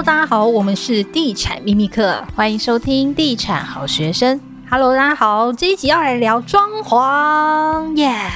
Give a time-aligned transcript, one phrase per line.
[0.00, 4.40] Hello，大家好，我们是地产秘密课，欢迎收听地产好学生。
[4.70, 8.30] Hello，大家好，这一集要来聊装潢，耶、yeah！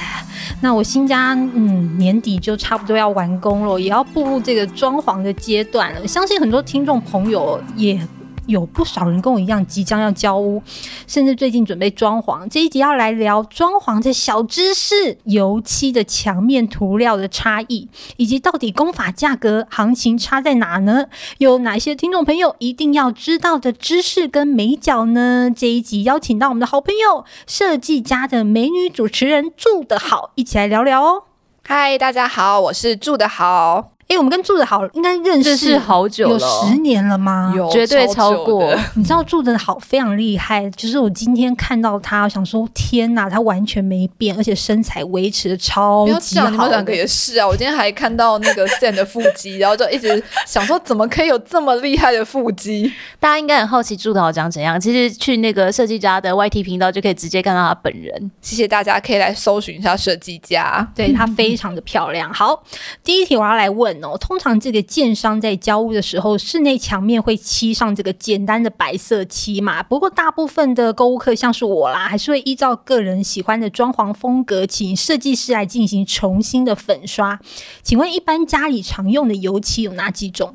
[0.61, 6.07] 那我新家嗯年底就差不多要完工了，也要步入这个装潢的阶段了。
[6.07, 7.99] 相信很多听众朋友也。
[8.47, 10.61] 有不少人跟我一样即将要交屋，
[11.07, 12.47] 甚至最近准备装潢。
[12.49, 17.87] 这一集要来聊装潢的小知识，油漆的墙面涂料的差异，
[18.17, 21.05] 以及到底工法价格行情差在哪呢？
[21.39, 25.49] 有哪些听众朋友一定要知道的知识跟美角呢？
[25.55, 31.23] 这一集邀请到我们的好朋友设计家的美女主持人住得好，一起来聊聊哦。
[31.67, 33.94] 嗨，大家好，我是住得好。
[34.07, 37.51] 哎、欸，我们跟住得好应该认识是好久了，有十年了吗？
[37.55, 38.71] 有，绝对超过。
[38.93, 46.49] 你知道住得好非常厉害，就是我今天看到他，我想说天哪，他完全没变，而且身材维持的超级好。
[46.51, 52.93] 你们两个也是啊，我今天还看到那个 Sam 的腹肌，然后就一直想说，怎么可以有这么厉害的腹肌？
[53.19, 54.79] 大家应该很好奇住得好长怎样。
[54.79, 58.29] 其实去那个设计家的 YT 频道就可以直接看到他本人。
[58.39, 62.31] 谢谢大家，可以来搜寻一下设计家，对他非常的漂亮。
[62.31, 62.63] 好，
[63.03, 64.85] 第一题我要来问通常这个。
[64.85, 69.81] 建商在交屋的时候，室内墙面会漆上这个简单的白色漆嘛？
[69.81, 77.39] 不过大部分的购物客，像是我啦，还是会依照个人喜欢的装潢风格，请设计师来进行重新的粉刷。
[77.81, 80.53] 请问，一般家里常用的油漆有哪几种？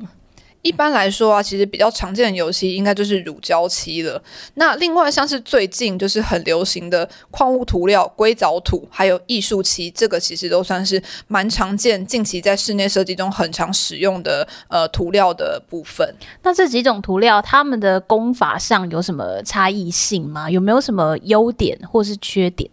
[0.61, 4.21] 一般来说啊，其实比较常见的油漆应该就是乳胶漆了。
[4.55, 16.15] 那另外像是最近就是很流行的矿物涂料、硅藻土，还有艺术漆，这个其实都算是蛮常见，近期在室内设计中很常使用的呃涂料的部分。
[16.43, 20.49] 那这几种涂料，它们的工法上有什么差异性吗？
[20.49, 22.69] 有没有什么优点或是缺点？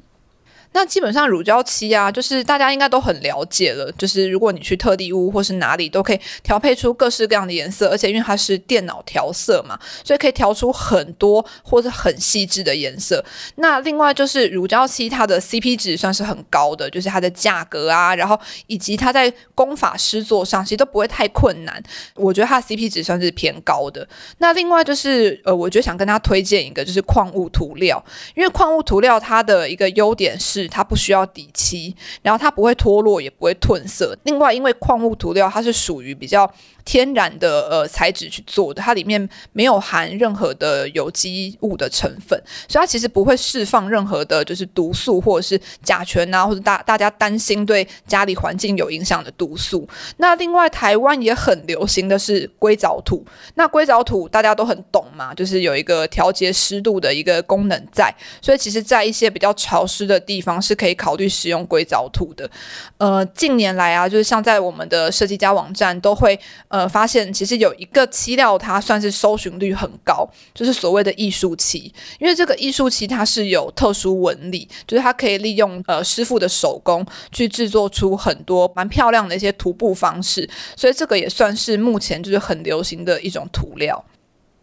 [0.79, 3.91] 那基本上乳胶漆啊，就是大家应该都很了解了。
[3.99, 13.25] 就是如果你去特地屋或是哪里，都可以调配出各式各样的颜色，而且因为它是电脑调色嘛，所以可以调出很多或者很细致的颜色。
[13.57, 18.39] 那另外就是乳胶漆，它的 CP 值算是很高的，就是它的价格啊，然后
[18.69, 21.83] 以及它在工法师作上其实都不会太困难。
[22.15, 24.09] 我觉得它的 CP 值算是偏高的。
[24.39, 28.01] 那另外就是呃，我觉得想跟大家推荐一个，就是矿物涂料，
[28.37, 30.68] 因为矿物涂料它的一个优点是。
[30.69, 34.17] 它不需要底漆，然后它不会脱落，也不会褪色。
[34.25, 36.51] 另外，因为矿物涂料它是属于比较
[36.85, 49.89] 天然的呃材质去做的，它里面没有含任何的有机物的成分，所以它其实不会释放任何的就是毒素或者是甲醛啊，或者大大家担心对家里环境有影响的毒素。
[50.19, 53.25] 那另外，台湾也很流行的是硅藻土。
[53.55, 62.51] 那硅藻土大家都很懂嘛，就是有一个调节湿度的一个功能在，所以其实在一些比较潮湿的地方方是可以考虑使用硅藻土的。
[62.97, 66.89] 呃，近年来啊，就是像在我们的设计家网站都会呃。
[66.89, 71.93] 发现其实有一个漆料，它算是搜寻率很高，就是所谓的艺术漆。
[72.19, 84.03] 因为这个艺术漆它是有特殊纹理，就是它可以利用呃师傅的手工去制作出很多蛮漂亮的一些涂布方式，所以这个也算是目前就是很流行的一种涂料。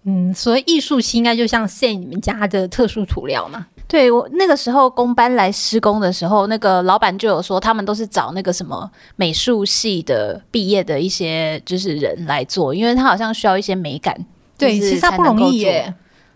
[0.04, 3.68] 嗯，所以艺术漆应该就像现你们家的特殊涂料嘛？
[3.88, 14.16] 对，我那个时候工班来施工的时候，那个老板就有说，他们都是找那个什么美术系的毕业的一些就是人来做，因为他好像需要一些美感。
[14.58, 15.94] 对，其实他不容易耶，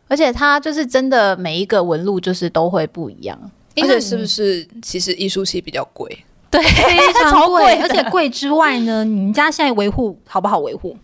[0.07, 3.39] 而且他就是真的每一个纹路就是都会不一样。
[3.75, 6.25] 而且是不是其实艺术系比较贵？
[6.51, 10.97] 对， 非常贵，而且贵之外呢，你们家现在维护好不好维护？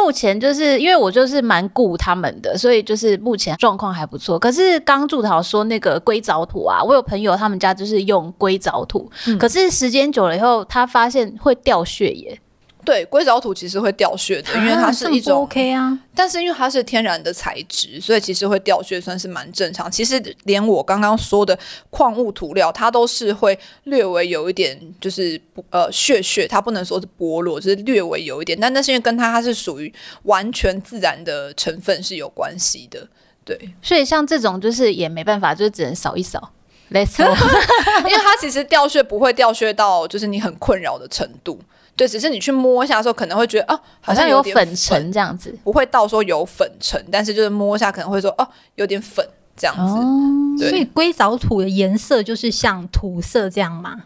[0.00, 4.38] 目前就是因为我就是蛮顾他们的，所以就是目前状况还不错。
[4.38, 12.40] 可是刚筑桃说那个硅藻土啊，我有朋友他们家就是用硅藻土，嗯、可是时间久了以后，他发现会掉血耶。
[12.88, 15.98] 对，硅藻土其实会掉屑的，因为它是一种 OK 啊。
[16.14, 19.92] 但是因为它是天然的材质，所以其实会掉屑算是蛮正常。
[19.92, 21.56] 其实连我刚刚说的
[21.90, 25.38] 矿物涂料，它都是会略微有一点就是
[25.68, 28.58] 呃屑屑，它不能说是剥落，就是略微有一点。
[28.58, 29.92] 但那是因为跟它它是属于
[30.22, 33.06] 完全自然的成分是有关系的。
[33.44, 36.52] 对，所以像这种就是也没办法，就只能扫一扫。
[36.90, 37.30] Let's go，
[38.08, 41.60] 因为它其实掉屑不会掉屑到就是你很困扰的程度。
[41.98, 49.82] 对，只是你去摸一下的时候，可能会觉得哦，好像有点粉尘这样子，不会到说有粉尘，但是就是摸一下可能会说哦，有点粉这样子。
[49.82, 54.04] 哦、所以硅藻土的颜色就是像土色这样吗？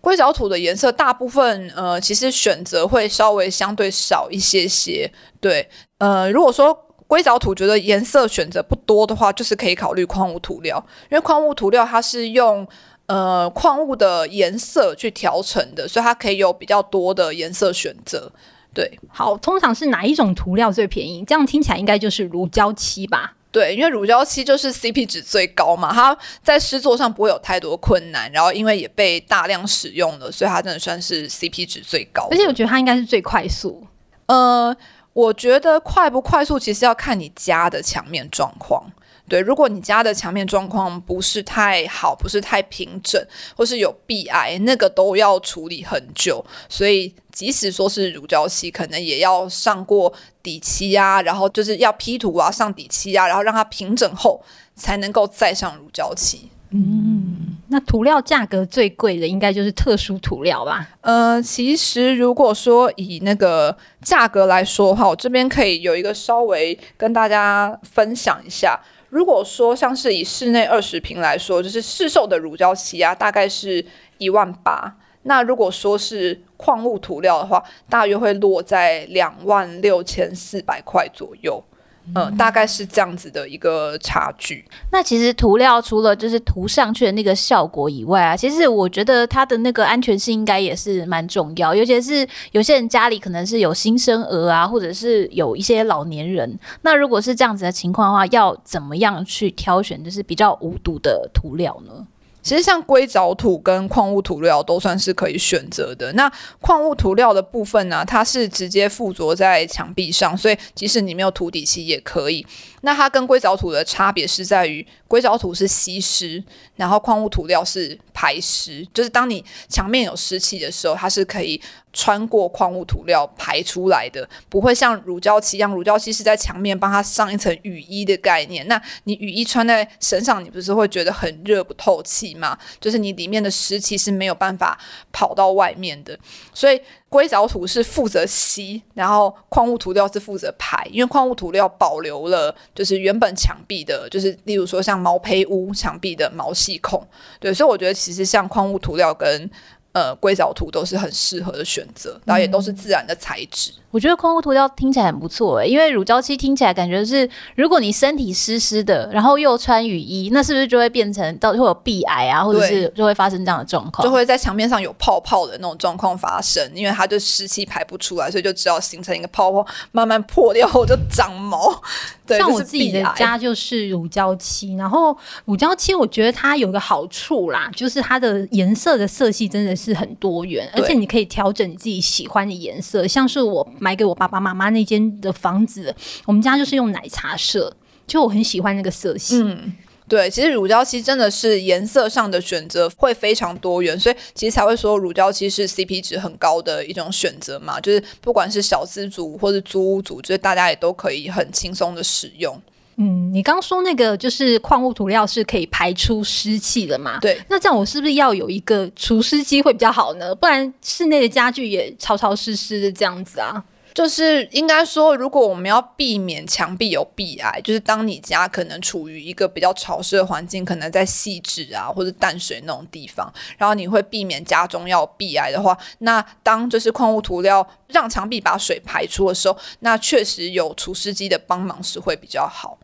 [0.00, 5.12] 硅藻土的颜色大部分呃，其实选择会稍微相对少一些些。
[5.38, 5.68] 对，
[5.98, 6.74] 呃，如果说
[7.06, 12.66] 硅藻土觉得颜色选择不多的话，就是可以考虑矿物涂料，因为矿物涂料它是用。
[13.06, 18.32] 呃，矿物的颜色去调成的，所以它可以有比较多的颜色选择。
[18.72, 21.22] 对，好，通常是哪一种涂料最便宜？
[21.24, 23.34] 这样听起来应该就是乳胶漆吧？
[23.52, 32.26] 对，因为乳胶漆就是 CP 值最高嘛，它在施作上不会有太多困难，然后因为也被大量使用了，所以它真的算是 CP 值最高。
[32.32, 33.86] 而且我觉得它应该是最快速。
[34.26, 34.74] 呃，
[35.12, 38.90] 我觉得快不快速其实要看你家的墙面状况。
[39.26, 43.20] 对，如果你家的墙面状况不是太好，不是太平整，
[43.56, 46.44] 或是有壁癌，那个都要处理很久。
[46.68, 50.12] 所以即使说是乳胶漆，可能也要上过
[50.42, 54.42] 底漆啊，然后就是要 P 图啊，上底漆啊，然后让它平整后，
[54.76, 56.50] 才能够再上乳胶漆。
[56.76, 60.88] 嗯，那涂料价格最贵的应该就是特殊涂料吧？
[61.00, 68.78] 呃，其实如果说以那个价格来说的话，我这边可以有一个稍微跟大家分享一下。
[69.14, 73.86] 如果说像是以室内二十平来说，就是市售的乳胶漆啊，大概是
[74.18, 74.92] 一万八。
[75.22, 81.62] 那如果说是矿物涂料的话，大约会落在两万六千四百块左右。
[82.08, 84.64] 嗯、呃，大概是这样子的一个差距。
[84.92, 91.74] 那其实涂料除了就是涂上去的那个效果以外啊，其实我觉得它的那个安全性应该也是蛮重要。
[91.74, 96.58] 尤其是有些人家里可能是有新生儿啊，或者是有一些老年人。
[96.82, 102.06] 那如果是这样子的情况的话，要怎么样去挑选就是比较无毒的涂料呢？
[102.44, 106.12] 其实像硅藻土跟矿物涂料都算是可以选择的。
[106.12, 106.30] 那
[106.60, 112.46] 矿物涂料的部分呢，它是直接附着在墙壁上，所以即使你没有涂底漆也可以。
[112.84, 116.44] 那它跟硅藻土的差别是在于，硅藻土是吸湿，
[116.76, 121.58] 然后矿物涂料是排湿，就是当你墙面有湿气的时候，它是可以
[121.94, 128.68] 穿过矿物涂料排出来的，不会像乳胶漆一样，乳胶漆是在墙面帮它上一层雨衣的概念。
[128.68, 132.58] 那你雨衣穿在身上，你不是会觉得很热不透气吗？
[132.78, 134.78] 就是你里面的湿气是没有办法
[135.10, 136.18] 跑到外面的，
[136.52, 136.78] 所以。
[137.14, 147.06] 硅藻土是负责吸，然后矿物涂料是负责排，因为矿物涂料保留了就是原本墙壁的，就是例如说像毛坯屋墙壁的毛细孔，
[147.38, 149.48] 对，所以我觉得其实像矿物涂料跟
[149.94, 153.70] 呃硅藻土都是很适合的选择，然后也都是自然的材质。
[153.70, 164.04] 嗯我觉得矿物涂料听起来很不错诶，因为乳胶漆听起来感觉是，如果你身体湿湿的，然后又穿雨衣，那是不是就会变成到会有壁癌啊，或者是就会发生这样的状况？
[164.04, 171.80] 就会在墙面上有泡泡的那种状况发生，因为它就湿气排不出来，所以就只好形成一个泡泡，慢慢破掉后就长毛。
[172.26, 183.68] 对，像我自己的家就是乳胶漆，然后乳胶漆我觉得它有个好处啦，就是它的颜色的色系真的是很多元，而且你可以调整你自己喜欢的颜色，像是我。
[183.80, 185.94] 买给我爸爸妈妈那间的房子，
[186.26, 187.76] 我们家就是用奶茶色，
[188.06, 189.42] 就我很喜欢那个色系。
[189.42, 189.72] 嗯，
[190.08, 197.80] 对，其实乳胶漆真的是颜色上的选择会非常多元，所以其实才会说乳胶漆是 CP 值很高的一种选择嘛。
[197.80, 202.58] 就是不管是小资族或是租屋族，就是大家也都可以很轻松的使用。
[202.96, 207.18] 嗯，你刚说那个就是矿物涂料是可以排出湿气的嘛？
[207.20, 210.34] 对，那这样我是不是要有一个除湿机会比较好呢？
[210.34, 213.64] 不然室内的家具也潮潮湿湿的这样子啊。
[213.92, 232.76] 就是应该说，如果我们要避免墙壁有壁癌，就是当你家可能处于一个比较潮湿的环境，可能在细致啊或者淡水那种地方，然后你会避免家中要有壁癌的话，那当就是矿物涂料让墙壁把水排出的时候，那确实有除湿机的帮忙是会比较好。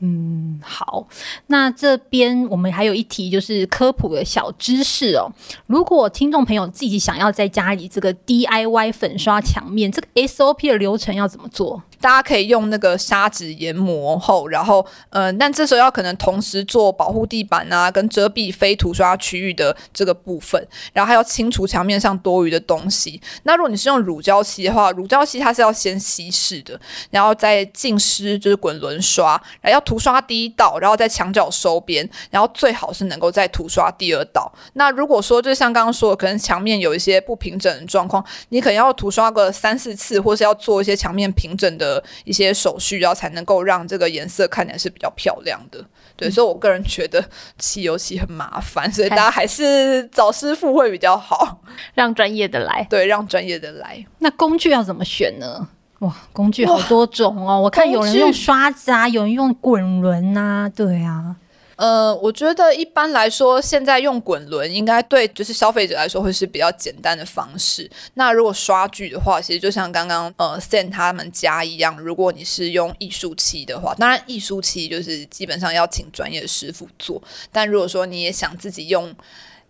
[0.00, 1.06] 嗯，好，
[1.46, 5.30] 那这边我们还有一题就是科普的小知识哦。
[5.66, 11.82] 如果听众朋友自己想要在家里这个 DIY 粉刷墙面，这个 SOP 的流程要怎么做？
[12.00, 23.20] 大家可以用那个砂纸研磨后，然后，嗯、呃，但这时候要可能同时做保护地板啊，跟遮蔽非涂刷区域的这个部分，然后还要清除墙面上多余的东西。
[23.44, 26.78] 那如果你是用乳胶漆的话，乳胶漆它是要先稀释的，
[27.10, 34.52] 然后再浸湿，就是滚轮刷，然后要涂刷第一道，然后在墙角收边，然后最好是能够再涂刷第二道。
[34.74, 41.85] 那如果说就像刚刚说的，可能墙面有一些不平整的状况，你可能要涂刷个三四次，或是要做一些墙面平整的。
[41.86, 45.84] 的一些手续，然后才能够让这个颜色看起来是比较漂亮的。
[46.16, 47.24] 对，嗯、所以我个人觉得
[47.58, 51.60] 漆油漆很麻烦，所以大家还是找师傅会比较好，
[51.94, 52.86] 让专业的来。
[52.90, 54.04] 对，让专业的来。
[54.18, 55.68] 那工具要怎么选呢？
[56.00, 57.60] 哇，工具好多种哦！
[57.60, 61.36] 我看有人用刷子啊，有人用滚轮啊，对啊。
[61.76, 67.88] 呃，我觉得一般来说，现在用滚轮应该对就是消费者来说会是比较简单的方式。
[68.14, 77.22] 那如果刷具的话，其实就像刚刚呃 Sam 他们家一样，如果你是用艺术漆的话，当然艺术漆就是基本上要请专业的师傅做。
[77.52, 79.14] 但如果说你也想自己用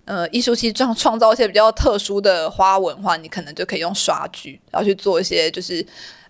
[0.04, 5.84] 呃艺术漆创创造一些比较特殊的花纹的话，你可能就可以用刷具，然后去做一些就是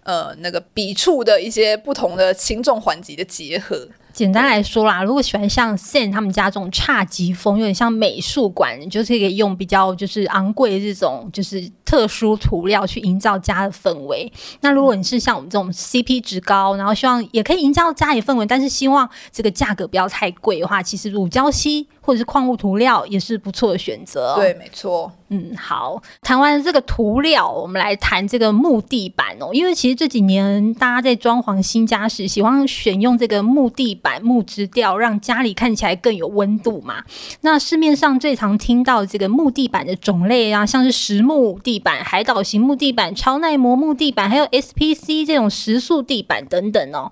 [0.05, 3.87] 呃那个笔触的一些不同的轻重缓急的结合。
[4.17, 14.33] 简单来说啦，如果喜欢像 san 他们家这种侘寂风，有点像美术馆，就是可以用比较就是昂贵的这种就是特殊涂料去营造家的氛围。
[14.63, 24.35] 那如果你是像我们这种 CP 值高，然后希望也可以营造家里氛围，但是希望这个价格不要太贵的话，其实乳胶漆或者是矿物涂料也是不错的选择。
[24.37, 25.13] 对，没错。
[25.29, 29.51] 嗯，好，谈完这个涂料，我们来谈这个木地板哦。
[29.53, 34.23] 因为其实这几年大家在装潢新家时，喜欢选用这个木地板。
[34.23, 37.03] 木质调让家里看起来更有温度嘛。
[37.43, 47.11] 那市面上最常听到这个木地板的种类啊，像是实木地板、海岛型木地板、超耐磨木地板，还有 SPC 这种石塑地板等等哦。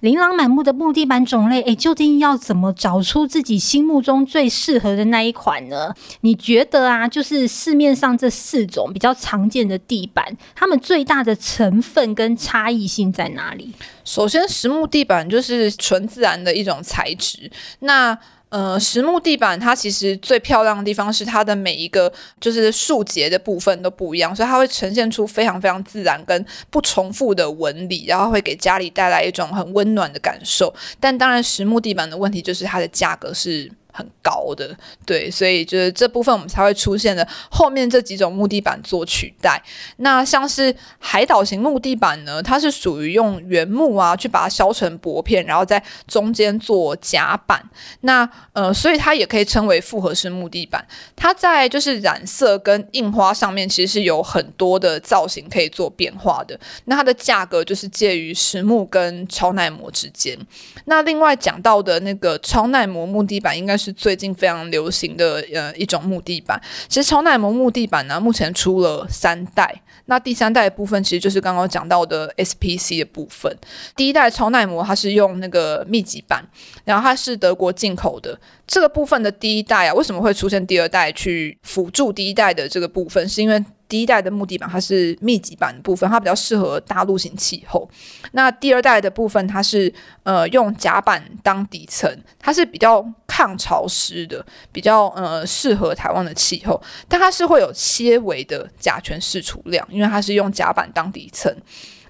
[0.00, 5.94] 琳琅满目的木地板种类，诶，究竟要怎么找出自己心目中最适合的那一款呢？
[6.20, 13.72] 你觉得啊，就是市面上这四种比较常见的地板，它们最大的成分跟差异性在哪里？
[14.04, 17.50] 首先，实木地板就是纯自然的一种材质。
[17.80, 18.16] 那
[18.48, 22.10] 呃，实木地板它其实最漂亮的地方是它的每一个
[22.40, 30.72] 就是树节的部分都不一样，所以它会呈现出非常非常自然跟不重复的纹理，然后会给家里带来一种很温暖的感受。
[31.00, 33.70] 但当然，实木地板的问题就是它的价格是。
[33.96, 34.76] 很高的，
[35.06, 39.62] 对，所以就是这部分我们才会出现的后面这几种木地板做取代。
[39.96, 47.62] 那像是海岛型木地板呢，它是属于用原木啊去把它削成薄片，然后在中间做夹板。
[48.02, 50.86] 那呃，所以它也可以称为复合式木地板。
[51.16, 56.60] 它在就是染色跟印花上面其实是有很多的造型可以做变化的。
[56.84, 60.38] 那它的价格就是介于实木跟超耐磨之间。
[60.84, 63.85] 那另外讲到的那个超耐磨木地板，应该是。
[63.86, 66.60] 是最近非常流行的呃一种木地板。
[66.88, 69.82] 其实超耐磨木地板呢，目前出了三代。
[70.06, 73.56] 那第三代的部分其实就是刚刚讲到的 SPC 的部分。
[73.96, 76.44] 第一代超耐磨它是用那个密集板，
[76.84, 78.38] 然后它是德国进口的。
[78.66, 83.28] 这个部分的第一代啊，为什么会出现第二代去辅助第一代的这个部分？
[83.28, 87.88] 是因为第一代的木地板它是密集板的部分，它比较适合大陆型气候。
[88.32, 89.92] 那第二代的部分，它是
[90.24, 96.80] 呃用甲板当底层，它是比较抗潮湿的，比较呃适合台湾的气候。
[97.08, 101.54] 但它是会有些微的甲醛释出量，因为它是用甲板当底层。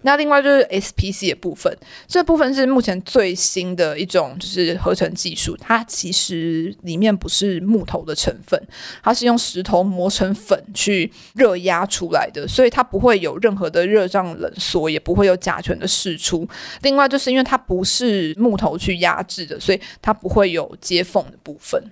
[0.03, 1.77] 那另外就是 SPC 的部分，
[2.07, 8.61] 这部分是目前最新的一种就是合成技术，它其实里面不是木头的成分，
[9.03, 16.49] 它是用石头磨成粉去热压出来的，所以它不会有任何的热胀冷缩，也不会有甲醛的释出。
[16.83, 21.83] 另外就是因为它不是木头去压制的，所以它不会有接缝的部分。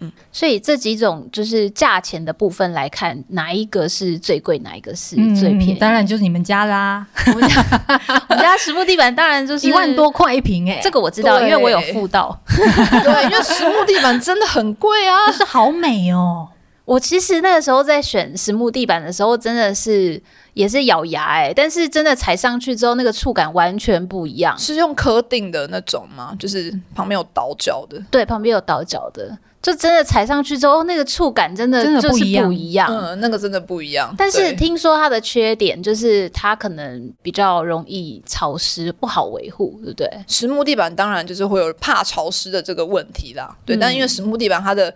[0.00, 5.72] 嗯，所以这几种就是价钱的部分来看，哪一个是最贵，哪一个是最便宜？
[5.72, 7.06] 嗯、当然就是你们家啦。
[7.26, 7.64] 我们家，
[8.28, 12.40] 我们家实木地板当然就是一万多块一平哎，这个我知道，因为我有付到。
[12.46, 16.48] 对，因为实木地板真的很贵啊，但是好美哦。
[16.84, 20.22] 我其实那个时候在选实木地板的时候，真的是
[20.54, 24.56] 也是咬牙哎，但是真的踩上去之后，那个触感完全不一样。
[24.56, 26.34] 是用刻定的那种吗？
[26.38, 28.00] 就是旁边有倒角的？
[28.10, 29.36] 对，旁边有倒角的。
[29.60, 32.88] 就真的踩上去之后，那个触感真的就是不一样。
[32.90, 34.14] 嗯，那个真的不一样。
[34.16, 40.08] 但是听说它的缺点就是它可能比较容易潮湿，不好维护，对不对？
[40.28, 43.54] 实木地板当然就是会有怕潮湿的这个问题啦。
[43.66, 44.94] 对，嗯、但因为实木地板它的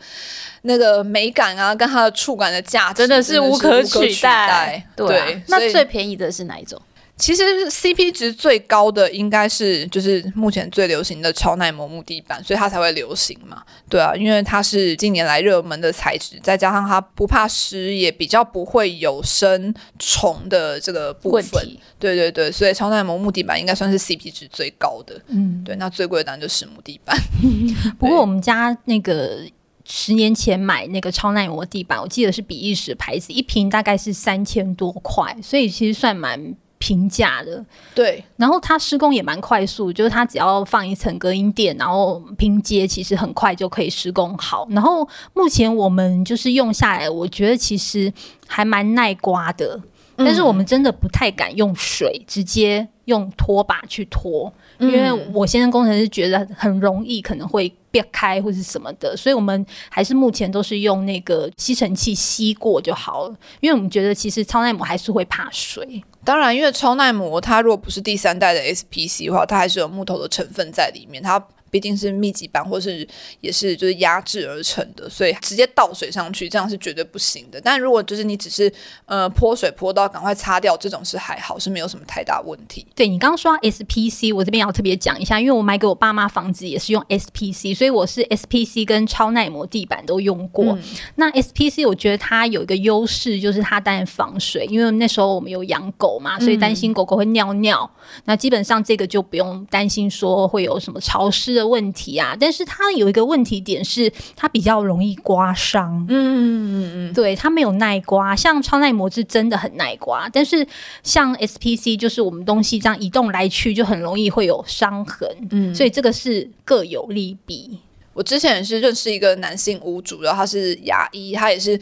[0.62, 4.86] 那个美感啊，跟它的触感的价值真的是无可取代。
[4.94, 6.80] 对，对，那最便宜的是哪一种？
[7.18, 13.62] 其实 CP 值最高的应该是就是目前最流行的超耐磨木地板，所以它才会流行嘛。
[13.88, 21.76] 对啊，因为它是近年来热门的材质，再加上它不怕湿，也比较不会有生虫的这个部分。
[22.00, 25.20] 对对对，所以超耐磨木地板应该算是 CP 值最高的。
[25.28, 27.16] 嗯，对，那最贵的当然就是实木地板。
[28.00, 29.38] 不过我们家那个
[29.84, 36.56] 十年前买那个超耐磨地板，我记得是比利时牌子，一瓶大概是三千多块，所以其实算蛮。
[36.82, 44.66] 平价的，对，然后它施工也蛮快速，就是它只要放一层隔音垫，然后拼接，其实很快就可以施工好。
[44.70, 48.12] 然后目前我们就是用下来，我觉得其实
[48.48, 49.80] 还蛮耐刮的，
[50.16, 66.02] 嗯、但是我们真的不太敢用水直接用拖把去拖，嗯、因为我先生工程师觉得很容易可能会裂开或是什么的，所以我们还是目前都是用那个吸尘器吸过就好了，因为我们觉得其实超耐磨还是会怕水。
[66.24, 73.08] 当然，因为超耐磨它如果不是第三代的 SPC 的话，它还是有木头的成分在里面，它毕竟是密集板或是
[73.40, 77.58] 也是就是压制而成的，所以直接倒水上去这样是绝对不行的。
[77.58, 78.70] 但如果就是你只是
[79.06, 82.86] 呃泼水泼到赶快擦掉，这种是还好，是没有什么太大问题。
[82.94, 90.66] 对，你刚刚说 SPC，我这边要特别讲一下，因为我买给我爸妈房子也是用 SPC，所以我是 SPC 跟超耐磨地板都用过。
[90.66, 90.82] 嗯、
[91.14, 97.90] 那 SPC 我觉得它有一个优势，就是它当然防水，因为那时候我们有养狗嘛，所以担心狗狗会尿尿。
[97.94, 102.36] 嗯、那基本上这个就不用担心说会有什么潮湿的问题啊。
[102.38, 106.04] 但是它有一个问题点是，它比较容易刮伤。
[106.08, 110.66] 嗯嗯嗯，对，它没有耐刮，像超耐磨是真的很耐刮，但是
[111.02, 115.28] 像 SPC 就是我们东西这样移动来去就很容易会有伤痕。
[115.50, 117.78] 嗯，所以这个是各有利弊。
[118.14, 121.80] 我之前也是认识一个男性屋主，然后他是牙医，他也是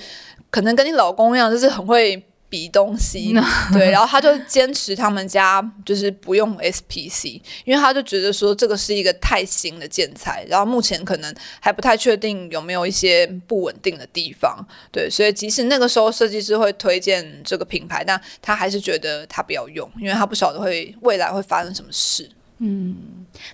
[0.49, 3.33] 可能跟你老公一样，就是很会比东西，
[3.73, 14.59] 对，然后他就坚持他们家就是不用 SPC，因为他就觉得说这个是一个太新的建材，然后目前可能还不太确定有没有一些不稳定的地方，
[14.90, 22.28] 对，所以即使那个时候设计师会推荐这个品牌，但他还是觉得他不要用，因为他不晓得会未来会发生什么事。
[22.62, 22.95] 嗯，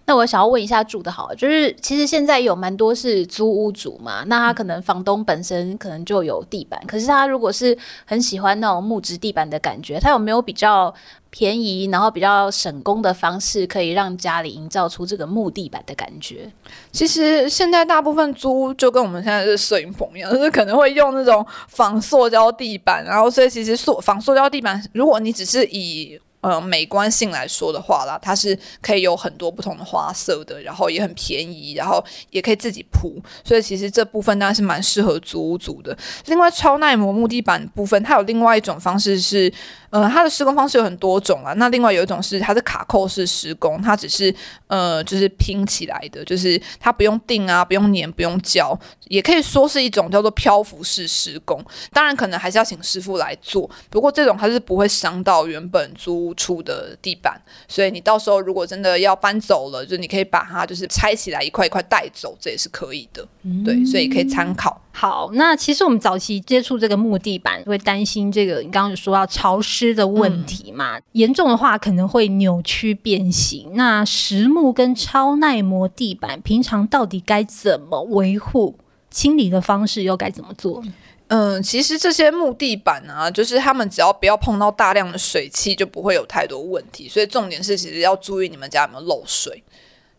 [0.05, 10.93] 那我想要问一下住的好，就是其实现在有蛮多是租屋主嘛，那他可能房东本身可能就有地板，可是他如果是很喜欢那种木质地板的感觉，他有没有比较
[11.31, 16.51] 便宜，然后比较省工的方式，可以让家里营造出这个木地板的感觉？
[16.91, 35.97] 其实现在大部分租屋就跟我们现在的摄影棚一样，就是可能会用那种仿塑胶地板，然后所以其实塑仿塑胶地板，如果你只是以呃，美观性来说的话啦，它是可以有很多不同的花色的，然后也很便宜，然后也可以自己铺，所以其实这部分当然是蛮适合租屋族的。
[36.27, 39.53] 另外，超耐磨木地板部分，它有另外一种方式是。
[39.97, 41.55] 呃，它的施工方式有很多种啊。
[41.55, 44.35] 那另外有一种是它是卡扣式施工，它只是
[44.67, 51.65] 呃就是拼起来的，就是它不用钉啊，不用粘，不用胶，也可以说是一种叫做漂浮式施工。
[51.93, 63.27] 当然可能还是要请师傅来做，不过这种它是不会伤到原本租屋处的地板，所以你到时候如果真的要搬走了，就你可以把它就是拆起来一块一块带走，这也是可以的。
[63.45, 64.83] 嗯、对，所以可以参考。
[64.93, 70.99] 好，那其实我们早期接触这个木地板，会担心这个你刚刚有说到潮湿的问题嘛？
[70.99, 73.73] 嗯、严重的话可能会扭曲变形。
[73.75, 78.77] 那实木跟超耐磨地板，平常到底该怎么维护？
[79.11, 80.83] 清理的方式又该怎么做？
[81.29, 87.09] 嗯，其实这些木地板啊，就是他们只要不要碰到大量的水汽，就不会有太多问题。
[87.09, 89.63] 所以重点是，其实要注意你们家有没有漏水。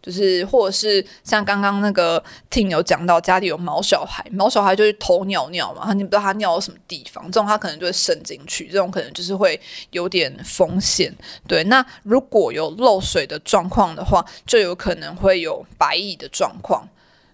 [0.08, 9.60] 就是，或者是像刚刚那个听有讲到，家里有毛小孩，毛小孩就是偷尿尿嘛，你不知道他尿到什么地方，这种他可能就会渗进去，这种可能就是会
[9.92, 11.14] 有点风险。
[11.46, 16.88] 对，那如果有漏水的状况的话，就有可能会有白蚁的状况。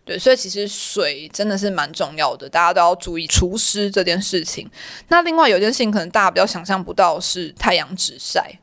[0.04, 4.68] 对，所以其实水真的是蛮重要的，大家都要注意除湿这件事情。
[5.10, 8.60] 那另外有件事情，可能大家比较想象不到是太阳直晒。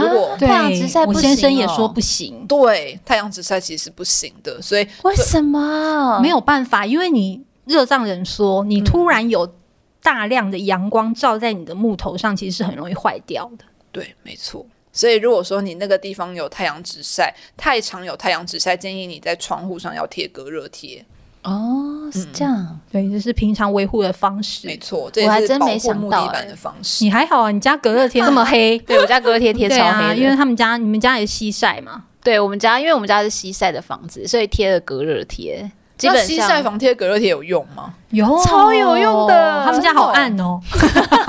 [0.00, 2.46] 如果太阳直晒，我先生也说不行。
[2.46, 6.20] 对，太阳直晒其实是不行的，所以为什么？
[6.20, 9.54] 没有办法，因为你热胀冷缩，你突然有
[10.02, 13.64] 大量的阳光照在你的木头上，其实是很容易坏掉的。
[13.90, 14.66] 对，没错。
[14.92, 21.04] 所以如果说你那个地方有太阳直晒，太常有太阳直晒，建议你在窗户上要贴隔热贴。
[21.44, 27.04] 哦，是这样，嗯、对，这是平常维护的方式，没错，这也是保护木地板的方式。
[27.04, 35.70] 你还好啊，你家隔热贴这么黑， 对我家隔热贴贴 超黑，啊，因为他们家你们家也是西晒嘛，对我们家，因为我们家是西晒的房子，所以贴了隔热贴。
[35.96, 37.94] 基本上西晒房贴隔热贴有用吗？
[38.10, 40.58] 有，超有用的，他们家好暗哦。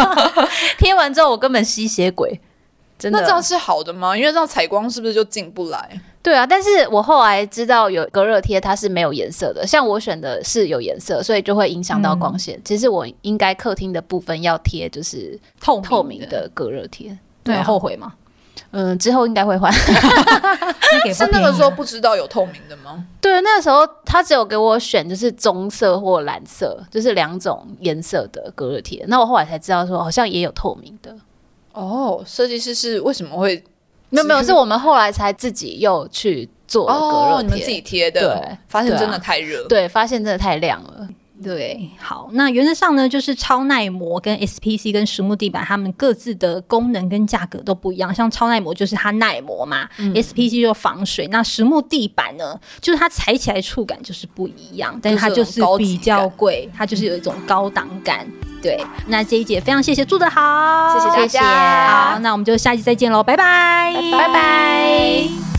[0.80, 2.40] 贴完之后我根本吸血鬼，
[2.98, 3.20] 真的。
[3.20, 4.18] 那这样是好的吗？
[4.18, 6.02] 因为这样采光是不是就进不来？
[6.26, 9.64] 对啊，但是我后来知道有隔热贴，它是没有颜色的。
[9.68, 12.58] 像我选的是有颜色，所以就会影响到光线。
[12.58, 17.16] 嗯、其实我应该客厅的部分要贴就是透透明的隔热贴。
[17.44, 18.16] 对、啊，后悔吗？
[18.72, 19.72] 嗯，之后应该会换。
[21.14, 23.06] 是那个时候不知道有透明的吗？
[23.22, 29.06] 对，那个时候他只有给我选就是棕色或蓝色，就是两种颜色的隔热贴。
[29.08, 31.16] 那我后来才知道说好像也有透明的。
[31.74, 33.64] 哦，设计师是为什么会？
[34.16, 38.22] 没有没有，是我们后来才自己又去做隔热贴，哦，你们自己贴的。
[38.22, 41.08] 对，发现真的太热，对，对，发现真的太亮了。
[41.44, 48.14] 对，好，那原则上呢，就是超耐磨跟 SPC 跟实木地板，它们各自的功能跟价格都不一样。
[48.14, 51.28] 像超耐磨就是它耐磨嘛，嗯，SPC 就防水。
[51.28, 58.26] 那实木地板呢，就是它踩起来触感就是不一样，但是它就是比较贵，它就是有一种高档感。
[58.62, 62.14] 对，那这一节非常谢谢住得好，谢谢大家。
[62.14, 65.55] 好，那我们就下期再见喽，拜拜，拜拜。